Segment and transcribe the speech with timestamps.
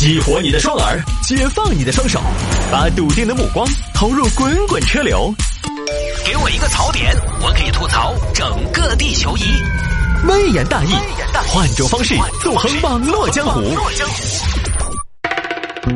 [0.00, 2.18] 激活你的双耳，解放你的双手，
[2.72, 5.30] 把笃定的目光投入滚滚车流。
[6.24, 9.42] 给我一个槽点，我可以吐槽整个地球仪。
[10.26, 10.94] 微言大义，
[11.48, 13.60] 换种方式纵横网络江湖。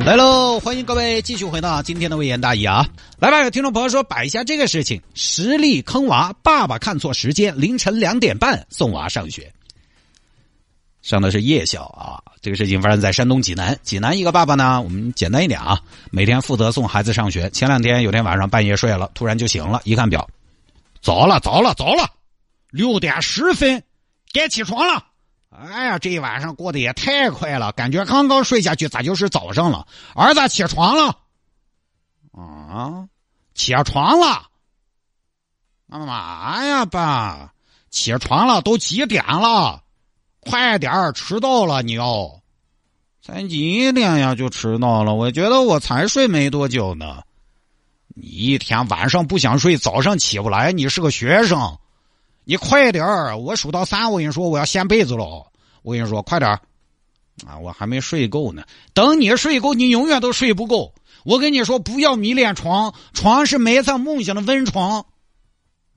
[0.05, 2.87] 来喽，欢迎各位继续回到今天的微言大义啊！
[3.19, 9.51] 来吧，有听众朋友说摆一下这个事情：实力坑娃，爸爸看错时间，凌晨两点半送娃上学。
[11.05, 12.19] 上的是夜校啊！
[12.41, 13.79] 这个事情发生在山东济南。
[13.83, 15.79] 济南一个爸爸呢，我们简单一点啊，
[16.11, 17.51] 每天负责送孩子上学。
[17.51, 20.27] 前两天有天晚上半夜睡了，突然就醒了，一看表，
[21.03, 22.11] 糟了糟了糟了，
[22.71, 23.85] 六点十分，
[24.33, 25.05] 该起床了。
[25.51, 29.87] 哎呀，这一晚上过得也太快了，感觉刚刚睡下去，咋就是早上了？
[30.15, 31.19] 儿子起床了，
[32.33, 33.07] 啊，
[33.55, 34.47] 起床了，
[35.87, 37.53] 妈呀，爸？
[37.91, 39.84] 起床了，都几点了？
[40.45, 41.83] 快点儿，迟到了！
[41.83, 42.41] 你要
[43.23, 44.35] 才几点呀？
[44.35, 45.15] 就迟到了？
[45.15, 47.23] 我觉得我才睡没多久呢。
[48.15, 50.73] 你一天晚上不想睡，早上起不来。
[50.73, 51.79] 你是个学生，
[52.45, 53.37] 你快点儿！
[53.37, 55.51] 我数到三，我跟你说，我要掀被子了。
[55.83, 56.61] 我跟你说，快点儿！
[57.45, 58.63] 啊，我还没睡够呢。
[58.93, 60.95] 等你睡够，你永远都睡不够。
[61.25, 65.07] 我跟你说，不要迷恋床，床是埋藏梦想的温床。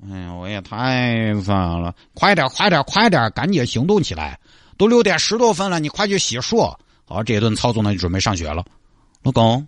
[0.04, 1.94] 哎呀，我也太惨了！
[2.14, 4.40] 快点，快点，快点，赶紧行动起来！
[4.78, 6.72] 都六点十多分了，你快去洗漱。
[7.04, 8.64] 好，这一顿操作呢，就准备上学了。
[9.24, 9.68] 老公，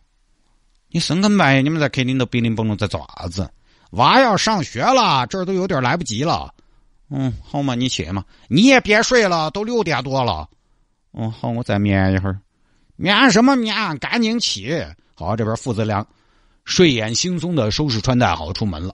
[0.89, 3.49] 你深更半夜你们在客厅都叮铃嘣啷在做啥子？
[3.91, 6.53] 娃要上学了，这儿都有点来不及了。
[7.09, 10.47] 嗯，好嘛，你去嘛，你也别睡了，都六点多了。
[11.13, 12.39] 嗯，好，我再眠一会儿。
[12.97, 13.97] 眠什么眠？
[13.97, 14.85] 赶紧起！
[15.15, 16.05] 好，这边父子俩，
[16.65, 18.93] 睡眼惺忪的收拾穿戴好，出门了。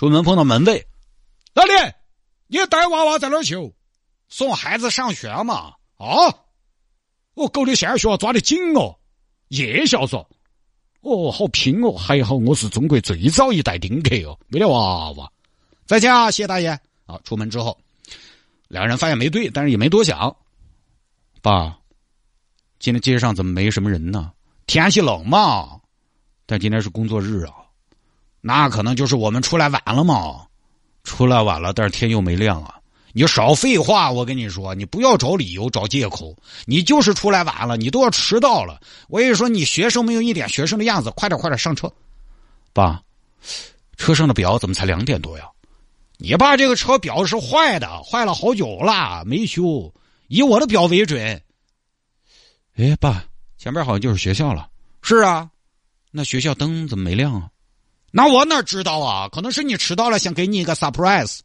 [0.00, 0.86] 出门碰到门卫，
[1.52, 1.72] 老李，
[2.46, 3.54] 你带娃娃在哪儿去？
[4.30, 5.74] 送孩子上学嘛？
[5.98, 6.34] 啊！
[7.34, 8.98] 我狗的现在学抓得紧哦，
[9.48, 10.16] 夜校子。
[11.02, 11.92] 哦，好拼哦！
[11.92, 15.30] 还好我是中国最早一代丁克哦，没得娃娃。
[15.84, 16.70] 再见啊，谢大爷。
[17.04, 17.78] 啊，出门之后，
[18.68, 20.34] 两人发现没对，但是也没多想。
[21.42, 21.78] 爸，
[22.78, 24.32] 今天街上怎么没什么人呢？
[24.66, 25.78] 天气冷嘛。
[26.46, 27.56] 但今天是工作日啊。
[28.40, 30.46] 那可能就是我们出来晚了嘛，
[31.04, 32.76] 出来晚了，但是天又没亮啊！
[33.12, 38.80] 你少废话，我跟你说，你不要找理由找借口，你就是出来晚了，你都要迟到了。
[39.08, 41.92] 我跟你说，你学生没有一点学生的样子，快点快点上车，
[42.72, 43.02] 爸，
[43.96, 45.44] 车上的表怎么才两点多呀？
[46.18, 49.92] 你爸这个车表是坏的，坏了好久了，没修，
[50.28, 51.42] 以我的表为准。
[52.76, 53.24] 哎，爸，
[53.58, 54.68] 前面好像就是学校了。
[55.02, 55.50] 是啊，
[56.12, 57.49] 那学校灯怎么没亮啊？
[58.10, 59.28] 那我哪知道啊？
[59.28, 61.40] 可能是你迟到了，想给你一个 surprise。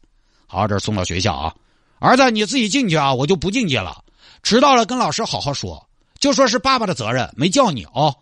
[0.46, 1.54] 好，这送到学校啊，
[1.98, 4.04] 儿子你自己进去啊，我就不进去了。
[4.42, 5.88] 迟到了跟老师好好说，
[6.18, 8.14] 就说是爸爸的责任，没叫你哦。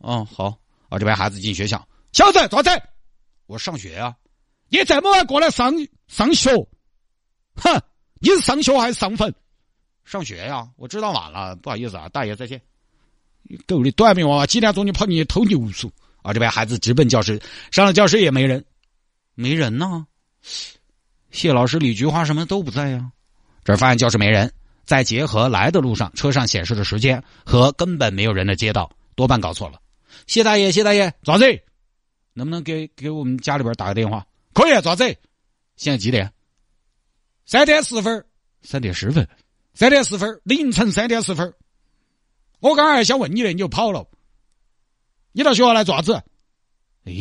[0.00, 0.56] 嗯，好。
[0.88, 2.70] 啊，这边孩子进学校，小子咋子。
[3.46, 4.14] 我上学啊，
[4.68, 5.74] 你这么晚过来上
[6.06, 6.50] 上学？
[7.56, 7.82] 哼，
[8.20, 9.34] 你是上学还是上坟？
[10.04, 12.60] 上学呀，我知道晚了，不好意思啊，大爷再见。
[13.66, 15.90] 狗的短命娃娃，几点钟你跑你偷牛鼠？
[16.28, 16.32] 啊！
[16.34, 17.40] 这边孩子直奔教室，
[17.70, 18.62] 上了教室也没人，
[19.34, 20.06] 没人呢。
[21.30, 23.10] 谢老师、李菊花什么都不在呀。
[23.64, 24.52] 这发现教室没人，
[24.84, 29.80] 再结合来的路上车上显示的时间和根本没有人的街道，多半搞错了。
[30.26, 31.44] 谢大爷，谢大爷，爪子，
[32.34, 34.26] 能不能给给我们家里边打个电话？
[34.52, 35.04] 可以，爪子。
[35.76, 36.30] 现在几点？
[37.46, 38.22] 三点十分。
[38.62, 39.26] 三点十分。
[39.72, 41.54] 三点十分，凌晨三点十分。
[42.60, 44.06] 我刚才还想问你呢，你就跑了。
[45.32, 46.22] 你到学校来做啥子？
[47.04, 47.12] 哎，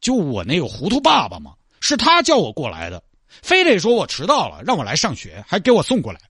[0.00, 3.02] 就我那个糊涂爸爸嘛，是他叫我过来的，
[3.42, 6.20] 非得说我迟到了，让我来上学，还给我送过来，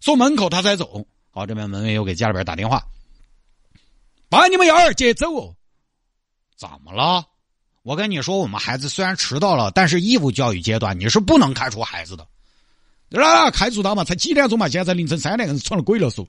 [0.00, 1.06] 送门口他才走。
[1.30, 2.82] 好，这边门卫又给家里边打电话，
[4.28, 5.32] 把你们幺儿接走。
[5.34, 5.54] 哦。
[6.56, 7.24] 怎么了？
[7.82, 12.26] 我跟你说，我们孩子虽然迟到了，但是义务教育阶段你是不能开除孩子的。
[13.08, 14.04] 那开除他嘛？
[14.04, 14.68] 才几点钟嘛？
[14.68, 16.26] 现在凌晨三点，是闯了鬼了嗦？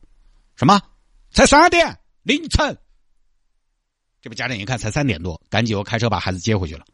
[0.55, 0.81] 什么？
[1.31, 1.97] 才三点？
[2.23, 2.75] 凌晨？
[4.23, 6.85] 这不家长一看才三点多，赶紧又开车把孩子接回去了。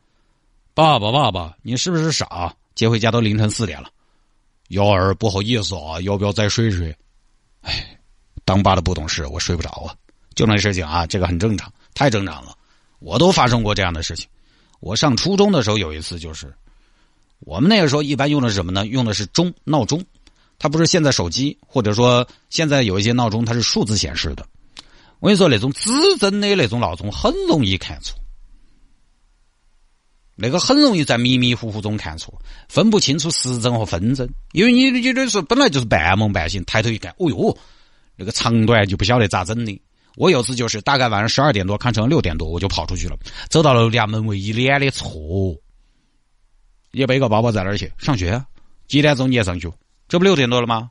[0.73, 2.51] 爸爸，爸爸，你是不是傻？
[2.73, 3.87] 接回家都凌晨四点了。
[4.69, 6.97] 幺儿，不好意思啊，要不要再睡睡？
[7.61, 7.99] 哎，
[8.45, 9.93] 当爸的不懂事，我睡不着啊。
[10.33, 12.57] 就那事情啊，这个很正常，太正常了。
[12.97, 14.27] 我都发生过这样的事情。
[14.79, 16.51] 我上初中的时候有一次，就是
[17.41, 18.87] 我们那个时候一般用的是什么呢？
[18.87, 20.03] 用的是钟闹钟，
[20.57, 24.43] 它不是现在手机，或者说现在有一些闹钟，它是数字显示的。
[25.19, 28.17] 我跟你说，那种指针的那种闹钟很容易看错，
[30.35, 34.29] 那个很容易在迷迷糊糊中看错，分不清楚时针和分针。
[34.53, 37.57] 因为你你的是本来就是半梦半醒，抬头一看，哦哟，
[38.15, 39.81] 那个长短就不晓得咋整的。
[40.15, 43.17] 我有次就是大概晚上十二点多，看成六点多，我就跑出去了，
[43.49, 45.55] 走到了两门卫，一脸的错。
[46.91, 48.43] 也背个包包在哪儿去上学？
[48.87, 49.71] 几点钟你也上学？
[50.07, 50.89] 这不六点多了吗？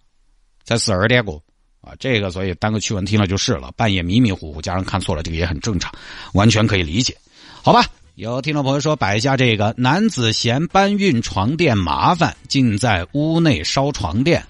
[0.64, 1.42] 才十二点过
[1.88, 1.94] 啊！
[1.98, 3.72] 这个所以当个趣闻听了就是了。
[3.76, 5.90] 半夜迷迷糊糊，家人看错了，这个也很正常，
[6.34, 7.16] 完全可以理解。
[7.62, 7.84] 好吧，
[8.16, 14.44] 有听众朋友说摆一下这个男子嫌搬运床垫麻烦，竟在屋内烧床垫。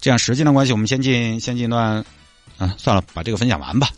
[0.00, 2.04] 这样时间的关系，我们先进先进一段，
[2.58, 3.88] 啊，算了，把这个分享完吧。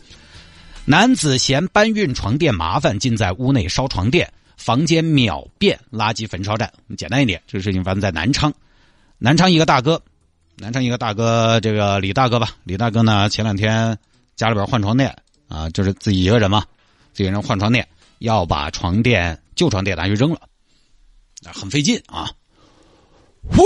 [0.85, 4.31] 男子嫌搬运床垫麻烦，竟在屋内烧床垫。
[4.57, 8.53] 房间秒变垃圾焚烧站，简单一点，这个事情发生在南昌。
[9.17, 10.01] 南昌一个大哥，
[10.61, 13.97] 南昌一个大哥，这个李大哥吧，李大哥呢，前两天
[14.35, 15.15] 家里边换床垫
[15.47, 16.65] 啊，就是自己一个人嘛，
[17.13, 20.41] 自己人换床垫，要把床垫旧床垫拿去扔了，
[21.53, 22.29] 很费劲啊。
[23.49, 23.63] 嚯！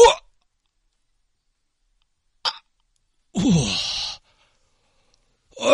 [3.31, 3.43] 哇！
[5.57, 5.67] 哎！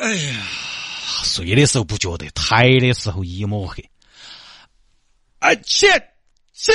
[0.00, 0.46] 哎呀！
[1.22, 3.88] 睡的时候不觉得，抬的时候一抹黑。
[5.38, 5.86] 哎，切
[6.52, 6.72] 切！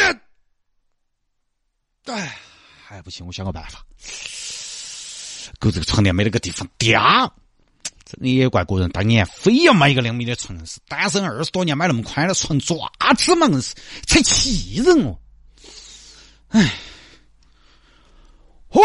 [2.12, 2.38] 哎，
[2.86, 3.86] 还不行，我想个办法。
[5.60, 7.32] 搁这个床垫没那个地方嗲，
[8.06, 8.90] 真的也怪个人。
[8.92, 13.76] 当年非要买一个两米的床，是单身二十多年买那么宽的床，爪子嘛，是
[14.08, 15.20] 才气人哦。
[16.50, 16.76] 哎，
[18.70, 18.82] 我，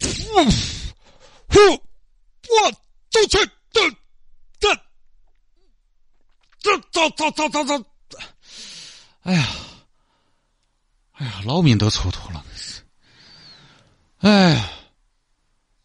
[0.00, 0.44] 呼
[1.48, 1.58] 呼，
[2.48, 2.72] 我
[3.10, 3.38] 走去。
[6.60, 7.84] 走走走走走！
[9.22, 9.48] 哎呀，
[11.18, 12.80] 哎呀，老命都蹉跎了，是。
[14.18, 14.70] 哎呀，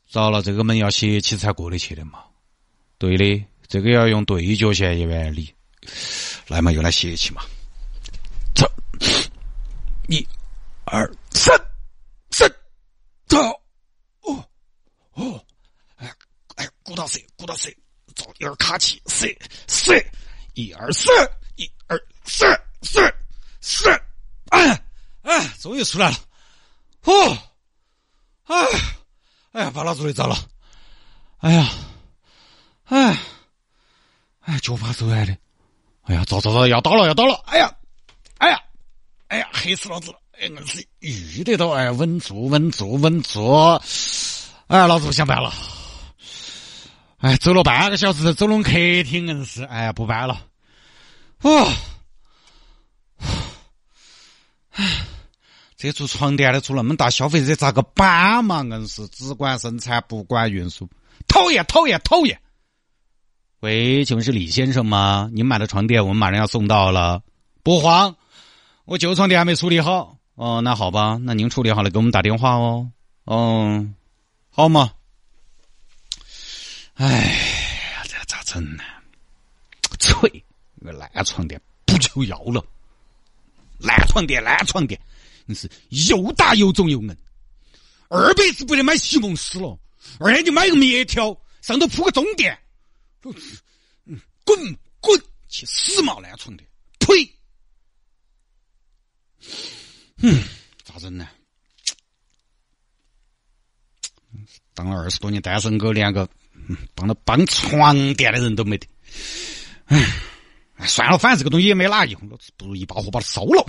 [0.10, 2.24] 糟了，这个门要斜起才过得去的嘛？
[3.00, 5.54] 对的，这个要用对角线原理。
[6.48, 7.42] 来嘛，用来斜起嘛。
[8.54, 8.72] 走，
[10.08, 10.26] 一、
[10.86, 11.60] 二、三、
[12.30, 12.50] 三、
[13.26, 13.38] 走。
[14.22, 14.50] 哦
[15.14, 15.46] 哦，
[15.98, 16.14] 哎
[16.56, 17.26] 哎，鼓捣谁？
[17.36, 17.76] 鼓捣谁？
[18.16, 19.36] 早点卡起，谁
[19.68, 20.00] 谁？
[20.54, 21.10] 一二四，
[21.56, 22.46] 一二四
[22.84, 23.00] 四
[23.60, 23.90] 四，
[25.64, 26.18] 终于出来了！
[27.04, 27.38] 哦，
[28.48, 28.56] 哎，
[29.54, 30.36] 哎呀，把老子累着了！
[31.38, 31.70] 哎呀，
[32.84, 33.18] 哎，
[34.42, 35.38] 哎，脚把手来的！
[36.02, 37.42] 哎呀，走走走，要倒了，要倒了！
[37.46, 37.74] 哎呀，
[38.40, 38.62] 哎呀，
[39.30, 40.20] 哎呀，黑死老子了！
[40.34, 41.70] 哎，硬是遇得到！
[41.70, 43.80] 哎，稳住，稳住，稳住！
[44.68, 45.54] 哎，老子不想办了！
[47.20, 50.46] 哎，走了半个小时，走拢客厅，硬是，哎呀，不搬了。
[51.40, 51.50] 啊，
[54.72, 55.06] 唉，
[55.84, 58.64] 这做床垫的做那么大，消费者咋个办嘛？
[58.64, 60.90] 硬是只管生产不管运输，
[61.28, 62.40] 讨厌讨厌讨厌！
[63.60, 65.30] 喂，请问是李先生吗？
[65.34, 67.22] 您买的床垫我们马上要送到了，
[67.64, 68.16] 不慌，
[68.86, 70.16] 我旧床垫还没处理好。
[70.36, 72.90] 哦，那好吧，那您处理好了给我们打电话哦。
[73.26, 73.94] 嗯，
[74.52, 74.90] 好嘛。
[76.94, 78.84] 哎呀，这咋整呢？
[80.00, 80.46] 脆，
[80.76, 82.64] 那个烂床垫不就要了？
[83.80, 84.98] 烂床垫，烂床垫，
[85.46, 87.18] 你是又大又重又硬。
[88.10, 89.80] 二辈子不得买席梦思了，
[90.20, 92.58] 二天就买个棉条，上头铺个中垫。
[93.22, 96.20] 滚滚，去死毛！
[96.20, 96.64] 烂床的，
[97.00, 97.30] 呸！
[100.18, 100.44] 嗯，
[100.84, 101.28] 咋整呢？
[104.74, 106.30] 当了二十多年单身狗，连个。
[106.96, 108.88] 帮他帮床垫的人都没得，
[109.88, 113.66] 哎，算了，反正这个东西也没哪用，不如一把火把它烧了。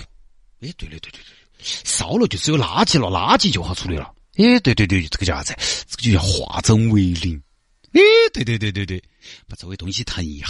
[0.61, 1.23] 哎，对对对对对，
[1.59, 4.13] 烧了就只有垃圾了，垃圾就好处理了。
[4.37, 5.55] 哎，对对对，这个叫啥子？
[5.89, 7.41] 这个就叫化整为零。
[7.93, 8.01] 哎，
[8.33, 9.03] 对对对对对，
[9.49, 10.47] 把周围东西腾一下。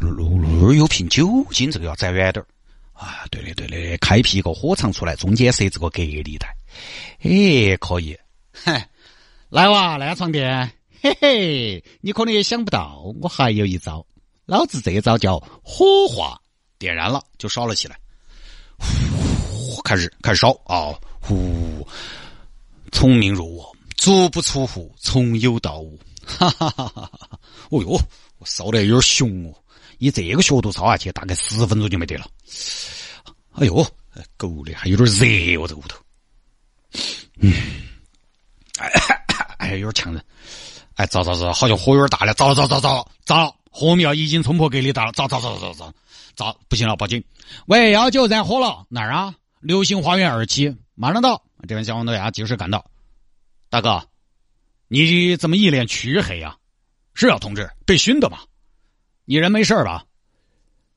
[0.00, 2.46] 路路路有瓶酒精，这个要站远点儿
[2.92, 6.54] 啊，对的对的，开辟一个火场出来，中间设置个隔离带。
[7.20, 8.16] 哎，可以。
[8.52, 8.88] 嗨，
[9.48, 10.70] 来哇，烂床垫。
[11.00, 14.06] 嘿嘿，你可能也想不到，我还有一招，
[14.46, 16.40] 老子这一招叫火化，
[16.78, 17.98] 点燃了就烧了起来，
[19.92, 21.86] 开始开始烧啊，呼，
[22.92, 27.38] 聪明如我，足不出户，从有到无， 哈哈哈哈哈！
[27.68, 28.00] 哦哟，
[28.38, 29.54] 我烧的有点凶哦，
[29.98, 32.26] 以这个角度烧下去，大概十分钟就没得了。
[33.52, 33.86] 哎呦，
[34.38, 35.98] 够的，还有点热哦，这屋头，
[37.40, 37.52] 嗯，
[38.78, 38.90] 哎，
[39.58, 40.24] 哎，有点呛人。
[40.94, 45.92] 哎，糟糟糟，好像火有点大了，糟了糟糟糟糟，火苗已经冲破隔离带了，糟糟糟糟糟
[46.34, 47.22] 糟，不行了，报警！
[47.66, 49.34] 喂，幺九燃火了，哪儿啊？
[49.62, 51.40] 流星花园二期，马上到。
[51.68, 52.84] 这边消防队啊，及时赶到。
[53.70, 54.04] 大哥，
[54.88, 56.56] 你怎么一脸黢黑啊？
[57.14, 58.44] 是啊，同志，被熏的吧？
[59.24, 60.04] 你人没事吧？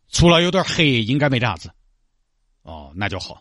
[0.09, 1.69] 除了有点黑，应该没啥子。
[2.63, 3.39] 哦，那就好。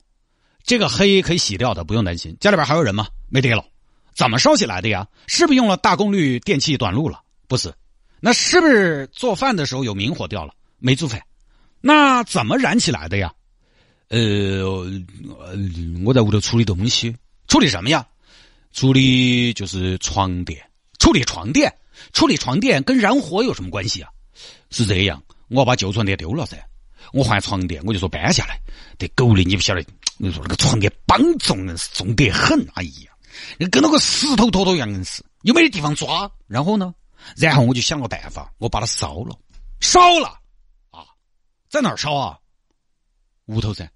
[0.63, 2.37] 这个黑可以洗掉的，不用担心。
[2.39, 3.09] 家里边还有人吗？
[3.31, 3.65] 没得了。
[4.13, 5.09] 怎么烧起来的呀？
[5.27, 7.23] 是不是用了大功率电器短路了？
[7.49, 7.73] 不是，
[8.21, 10.53] 那是不是做饭的时候有明火掉了？
[10.79, 11.23] 没做饭，
[11.81, 13.33] 那怎么燃起来的呀？
[14.09, 14.65] 呃，
[16.05, 17.15] 我在屋头处理东西，
[17.49, 18.07] 处理什么呀？
[18.73, 20.61] 处理就是床垫，
[20.99, 21.73] 处理床垫，
[22.13, 24.11] 处理床垫跟燃火有什么关系啊？
[24.71, 26.57] 是这样，我把旧床垫丢了噻，
[27.13, 28.61] 我换床垫，我就说搬下来，
[28.99, 29.85] 得狗的你不晓得，
[30.19, 36.31] 你说那个床垫绑重硬是重得很，哎呀，跟那个石头坨坨一样硬是，又没得地方抓。
[36.49, 36.93] 然后呢，
[37.37, 39.39] 然后我就想个办法，我把它烧了，
[39.81, 40.37] 烧了，
[40.91, 41.07] 啊，
[41.69, 42.39] 在哪儿烧啊？
[43.47, 43.89] 屋头噻。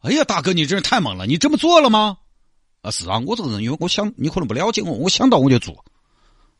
[0.00, 1.26] 哎呀，大哥，你真是太猛了！
[1.26, 2.18] 你这么做了吗？
[2.82, 5.84] 啊，是啊，我这个人，因为我想你可能不了解我，我想到我就做。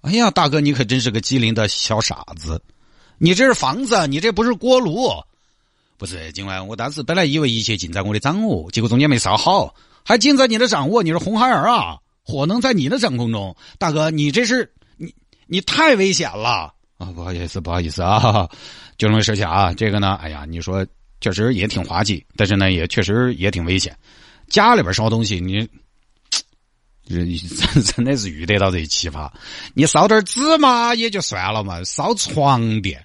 [0.00, 2.60] 哎呀，大哥，你可真是个机灵的小傻子！
[3.18, 5.08] 你这是房子，你这不是锅炉。
[5.96, 9.72] 不是，今晚我当时本来以为一切尽在我的掌握，结果中间没烧好，
[10.04, 11.02] 还尽在你的掌握。
[11.02, 13.54] 你是红孩儿啊，火能在你的掌控中。
[13.78, 15.14] 大哥，你这是你
[15.46, 17.06] 你太危险了啊！
[17.14, 18.48] 不好意思，不好意思啊，
[18.98, 19.72] 就这么事情啊。
[19.72, 20.84] 这个呢，哎呀，你说。
[21.20, 23.96] 确实也挺滑稽，但是呢，也确实也挺危险。
[24.48, 25.68] 家里边烧东西，你
[27.06, 27.28] 人
[27.74, 29.30] 真真的是遇得到这些奇葩。
[29.74, 33.04] 你烧点纸嘛也就算了嘛，烧床垫，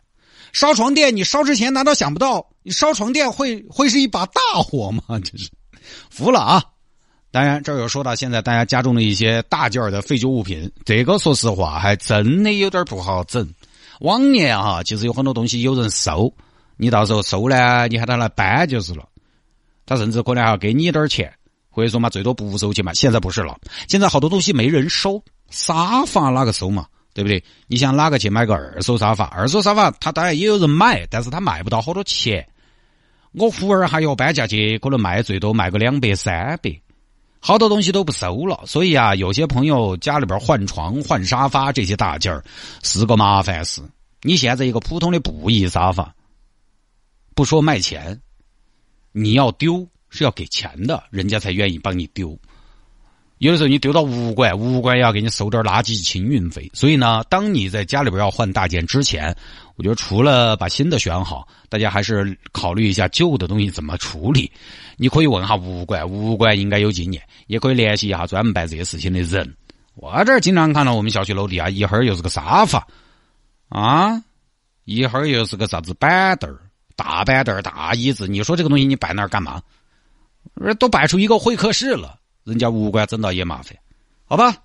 [0.52, 5.04] 烧床垫，你烧之前难道想不到，你烧床垫会会是一把大火吗？
[5.20, 5.50] 真是
[6.10, 6.64] 服了啊！
[7.32, 13.50] 当然，这儿有说到现在大家家中的一些大件的废旧物品，这个说实话还真的有点不好整。
[14.02, 16.34] 往年哈，其实有很多东西有人收。
[16.84, 19.08] 你到时候收呢，你喊他来搬就是了，
[19.86, 21.34] 他甚至可能还要给你点钱，
[21.70, 22.94] 或者说嘛，最多不收钱嘛。
[22.94, 26.86] 现在不是了，现在好多东西没人收，沙发哪个收嘛？
[27.14, 27.42] 对不对？
[27.68, 29.24] 你想哪个去买个二手沙发？
[29.28, 32.46] 二手沙发他当然也有人买，但是他卖不到好多钱。
[33.32, 36.82] 我忽而还要搬家去，可能卖最多卖个两百三百，
[37.40, 38.60] 好多东西都不收了。
[38.66, 42.44] 所以啊，有些朋友家里边换床、换沙发这些大件儿
[42.84, 43.82] 是个麻烦事。
[44.22, 46.14] 你现在一个普通的布艺沙发。
[47.36, 48.20] 不说卖钱，
[49.12, 52.38] 你要丢是要给钱的，人家才愿意帮你丢。
[53.40, 56.70] 有的时候你丢到物管，物管要给你收点垃圾清运费。
[56.74, 59.36] 所以呢，当你在家里边要换大件之前，
[59.76, 64.50] 我觉得除了把新的选好，大家还是考虑一下旧的东西怎么处理。
[64.96, 69.54] 你可以问下物管，物管应该有经验，也可以联系一下专门办这些事情的人。
[69.96, 72.88] 我这儿经常看到我们小区楼底啊，一会儿又是个沙发，
[73.68, 74.24] 啊，
[74.86, 76.62] 一会儿又是个啥子板凳儿。
[76.96, 79.62] 大板凳、大椅子，你说这个东西你摆那儿干嘛？
[80.80, 83.76] 都摆出一个会客室了，人家物管整到也麻烦，
[84.26, 84.58] 好吧？